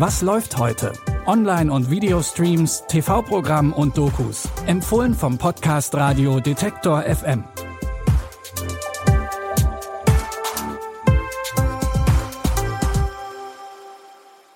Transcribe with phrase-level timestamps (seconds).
[0.00, 0.94] Was läuft heute?
[1.26, 4.48] Online- und Videostreams, TV-Programm und Dokus.
[4.64, 7.44] Empfohlen vom Podcast Radio Detektor FM.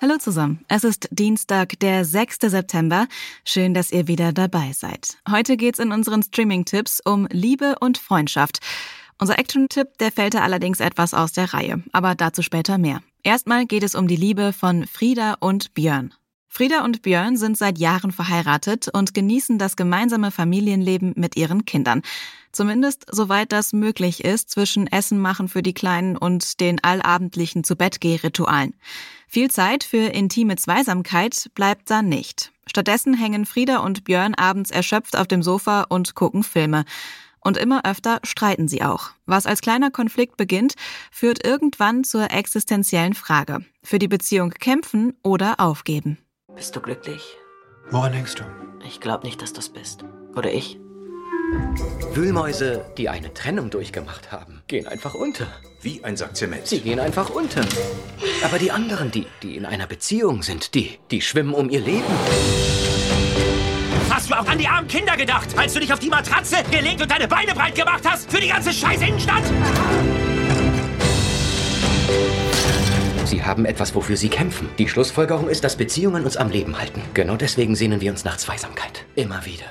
[0.01, 0.65] Hallo zusammen.
[0.67, 2.37] Es ist Dienstag, der 6.
[2.41, 3.05] September.
[3.43, 5.19] Schön, dass ihr wieder dabei seid.
[5.29, 8.61] Heute geht's in unseren Streaming-Tipps um Liebe und Freundschaft.
[9.19, 13.03] Unser Action-Tipp, der fällt allerdings etwas aus der Reihe, aber dazu später mehr.
[13.25, 16.13] Erstmal geht es um die Liebe von Frieda und Björn.
[16.47, 22.03] Frieda und Björn sind seit Jahren verheiratet und genießen das gemeinsame Familienleben mit ihren Kindern.
[22.51, 28.75] Zumindest soweit das möglich ist zwischen Essen machen für die Kleinen und den allabendlichen Zu-Bett-Geh-Ritualen.
[29.27, 32.51] Viel Zeit für intime Zweisamkeit bleibt da nicht.
[32.67, 36.85] Stattdessen hängen Frieda und Björn abends erschöpft auf dem Sofa und gucken Filme.
[37.45, 39.11] Und immer öfter streiten sie auch.
[39.27, 40.73] Was als kleiner Konflikt beginnt,
[41.11, 43.59] führt irgendwann zur existenziellen Frage.
[43.83, 46.17] Für die Beziehung kämpfen oder aufgeben.
[46.55, 47.37] Bist du glücklich?
[47.91, 48.43] Woran denkst du?
[48.87, 50.03] Ich glaube nicht, dass du's bist.
[50.35, 50.79] Oder ich?
[52.15, 55.45] Wühlmäuse, die eine Trennung durchgemacht haben, gehen einfach unter.
[55.81, 56.65] Wie ein Sack Zement.
[56.65, 57.61] Sie gehen einfach unter.
[58.43, 62.84] Aber die anderen, die, die in einer Beziehung sind, die, die schwimmen um ihr Leben.
[64.25, 66.99] Hast du auch an die armen Kinder gedacht, als du dich auf die Matratze gelegt
[66.99, 69.43] und deine Beine breit gemacht hast für die ganze scheiß Innenstadt?
[73.25, 74.67] Sie haben etwas, wofür sie kämpfen.
[74.79, 77.03] Die Schlussfolgerung ist, dass Beziehungen uns am Leben halten.
[77.13, 79.05] Genau deswegen sehnen wir uns nach Zweisamkeit.
[79.13, 79.65] Immer wieder.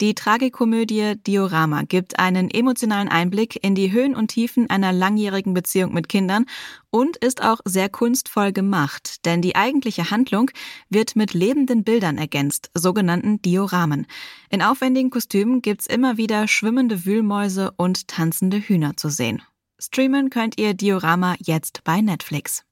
[0.00, 5.92] Die Tragikomödie Diorama gibt einen emotionalen Einblick in die Höhen und Tiefen einer langjährigen Beziehung
[5.92, 6.44] mit Kindern
[6.90, 10.52] und ist auch sehr kunstvoll gemacht, denn die eigentliche Handlung
[10.88, 14.06] wird mit lebenden Bildern ergänzt, sogenannten Dioramen.
[14.50, 19.42] In aufwendigen Kostümen gibt's immer wieder schwimmende Wühlmäuse und tanzende Hühner zu sehen.
[19.80, 22.64] Streamen könnt ihr Diorama jetzt bei Netflix.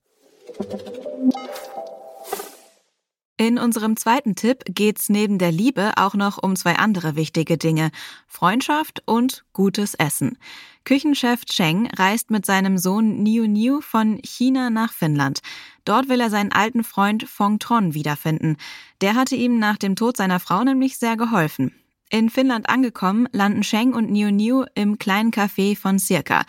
[3.38, 7.90] In unserem zweiten Tipp geht's neben der Liebe auch noch um zwei andere wichtige Dinge.
[8.26, 10.38] Freundschaft und gutes Essen.
[10.84, 15.40] Küchenchef Cheng reist mit seinem Sohn Niu Niu von China nach Finnland.
[15.84, 18.56] Dort will er seinen alten Freund Fong Tron wiederfinden.
[19.02, 21.74] Der hatte ihm nach dem Tod seiner Frau nämlich sehr geholfen.
[22.08, 26.44] In Finnland angekommen, landen Cheng und Niu Niu im kleinen Café von Circa.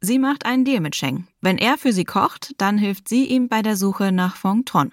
[0.00, 1.28] Sie macht einen Deal mit Cheng.
[1.40, 4.92] Wenn er für sie kocht, dann hilft sie ihm bei der Suche nach Fong Tron.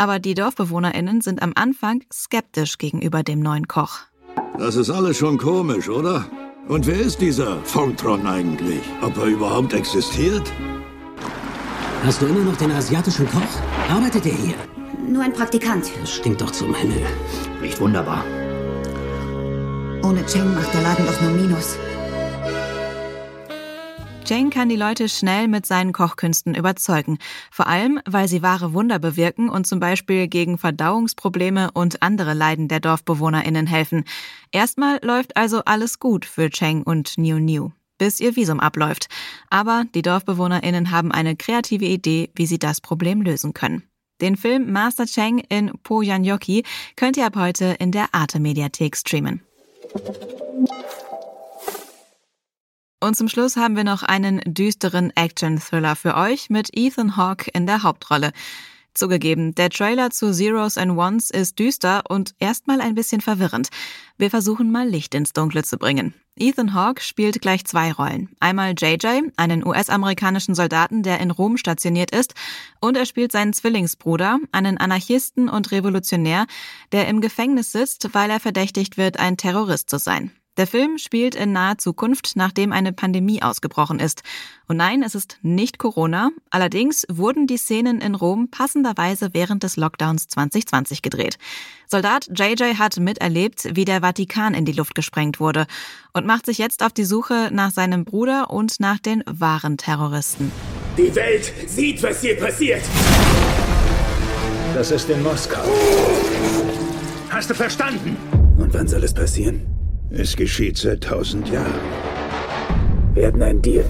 [0.00, 3.98] Aber die DorfbewohnerInnen sind am Anfang skeptisch gegenüber dem neuen Koch.
[4.56, 6.24] Das ist alles schon komisch, oder?
[6.68, 8.82] Und wer ist dieser Fongtron eigentlich?
[9.02, 10.52] Ob er überhaupt existiert?
[12.04, 13.42] Hast du immer noch den asiatischen Koch?
[13.90, 14.54] Arbeitet er hier?
[15.04, 15.90] Nur ein Praktikant.
[16.00, 17.02] Das stinkt doch zum Himmel.
[17.60, 18.24] Riecht wunderbar.
[20.04, 21.76] Ohne Cheng macht der Laden doch nur Minus.
[24.28, 27.16] Jane kann die Leute schnell mit seinen Kochkünsten überzeugen.
[27.50, 32.68] Vor allem, weil sie wahre Wunder bewirken und zum Beispiel gegen Verdauungsprobleme und andere Leiden
[32.68, 34.04] der DorfbewohnerInnen helfen.
[34.52, 39.08] Erstmal läuft also alles gut für Cheng und Niu Niu, bis ihr Visum abläuft.
[39.48, 43.82] Aber die DorfbewohnerInnen haben eine kreative Idee, wie sie das Problem lösen können.
[44.20, 46.64] Den Film Master Cheng in Poyanyoki
[46.96, 49.40] könnt ihr ab heute in der Arte Mediathek streamen.
[53.08, 57.66] Und zum Schluss haben wir noch einen düsteren Action-Thriller für euch mit Ethan Hawke in
[57.66, 58.32] der Hauptrolle.
[58.92, 63.70] Zugegeben, der Trailer zu Zeros and Ones ist düster und erstmal ein bisschen verwirrend.
[64.18, 66.12] Wir versuchen mal Licht ins Dunkle zu bringen.
[66.36, 68.28] Ethan Hawke spielt gleich zwei Rollen.
[68.40, 72.34] Einmal JJ, einen US-amerikanischen Soldaten, der in Rom stationiert ist,
[72.78, 76.46] und er spielt seinen Zwillingsbruder, einen Anarchisten und Revolutionär,
[76.92, 80.30] der im Gefängnis sitzt, weil er verdächtigt wird, ein Terrorist zu sein.
[80.58, 84.22] Der Film spielt in naher Zukunft, nachdem eine Pandemie ausgebrochen ist.
[84.66, 86.30] Und nein, es ist nicht Corona.
[86.50, 91.38] Allerdings wurden die Szenen in Rom passenderweise während des Lockdowns 2020 gedreht.
[91.86, 95.68] Soldat JJ hat miterlebt, wie der Vatikan in die Luft gesprengt wurde
[96.12, 100.50] und macht sich jetzt auf die Suche nach seinem Bruder und nach den wahren Terroristen.
[100.96, 102.82] Die Welt sieht, was hier passiert.
[104.74, 105.62] Das ist in Moskau.
[107.30, 108.16] Hast du verstanden?
[108.58, 109.77] Und wann soll es passieren?
[110.10, 111.80] Es geschieht seit tausend Jahren.
[113.12, 113.84] Wir hatten einen Deal.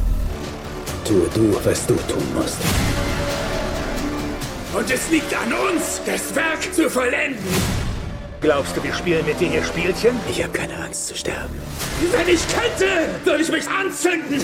[1.04, 2.58] Tue du, was du tun musst.
[4.74, 7.38] Und es liegt an uns, das Werk zu vollenden.
[8.40, 10.16] Glaubst du, wir spielen mit dir hier Spielchen?
[10.28, 11.54] Ich habe keine Angst zu sterben.
[12.10, 14.42] Wenn ich könnte, würde ich mich anzünden.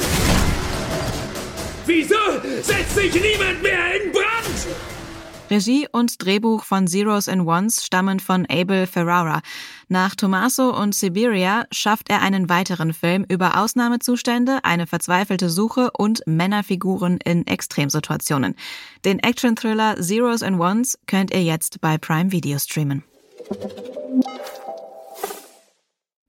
[1.87, 2.15] Wieso
[2.62, 4.94] setzt sich niemand mehr in Brand?
[5.55, 9.41] Regie und Drehbuch von Zeros and Ones stammen von Abel Ferrara.
[9.87, 16.23] Nach Tommaso und Siberia schafft er einen weiteren Film über Ausnahmezustände, eine verzweifelte Suche und
[16.27, 18.56] Männerfiguren in Extremsituationen.
[19.05, 23.05] Den Action-Thriller Zeros and Ones könnt ihr jetzt bei Prime Video streamen.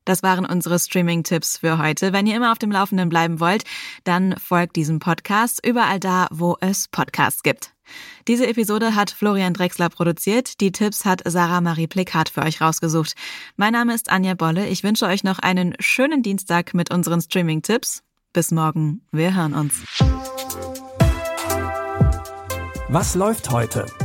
[0.06, 2.14] Das waren unsere Streaming-Tipps für heute.
[2.14, 3.64] Wenn ihr immer auf dem Laufenden bleiben wollt,
[4.04, 7.72] dann folgt diesem Podcast überall da, wo es Podcasts gibt.
[8.28, 10.60] Diese Episode hat Florian Drexler produziert.
[10.62, 13.14] Die Tipps hat Sarah Marie Plikat für euch rausgesucht.
[13.58, 14.68] Mein Name ist Anja Bolle.
[14.68, 18.02] Ich wünsche euch noch einen schönen Dienstag mit unseren Streaming-Tipps.
[18.34, 19.02] Bis morgen.
[19.12, 19.84] Wir hören uns.
[22.90, 23.86] Was läuft heute?